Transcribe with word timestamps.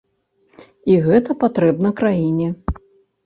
І 0.93 0.95
гэта 1.07 1.35
патрэбна 1.45 1.91
краіне. 1.99 2.47